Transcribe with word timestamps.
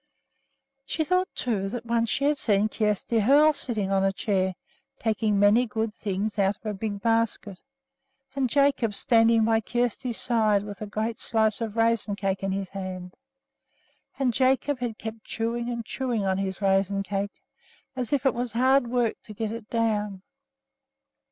She 0.87 1.03
thought, 1.03 1.27
too, 1.35 1.69
that 1.69 1.85
once 1.85 2.09
she 2.09 2.23
had 2.25 2.39
seen 2.39 2.69
Kjersti 2.69 3.19
Hoel 3.21 3.53
sitting 3.53 3.91
on 3.91 4.03
a 4.03 4.11
chair, 4.11 4.55
taking 4.97 5.37
many 5.39 5.67
good 5.67 5.93
things 5.93 6.39
out 6.39 6.55
of 6.55 6.65
a 6.65 6.73
big 6.73 7.03
basket, 7.03 7.61
and 8.35 8.49
Jacob 8.49 8.95
standing 8.95 9.45
by 9.45 9.59
Kjersti's 9.59 10.17
side 10.17 10.63
with 10.63 10.81
a 10.81 10.87
great 10.87 11.19
slice 11.19 11.61
of 11.61 11.75
raisin 11.77 12.15
cake 12.15 12.41
in 12.41 12.51
his 12.51 12.69
hand. 12.69 13.13
And 14.17 14.33
Jacob 14.33 14.79
had 14.79 14.97
kept 14.97 15.23
chewing 15.23 15.69
and 15.69 15.85
chewing 15.85 16.25
on 16.25 16.39
his 16.39 16.63
raisin 16.63 17.03
cake, 17.03 17.43
as 17.95 18.11
if 18.11 18.25
it 18.25 18.33
was 18.33 18.53
hard 18.53 18.87
work 18.87 19.17
to 19.21 19.35
get 19.35 19.51
it 19.51 19.69
down. 19.69 20.23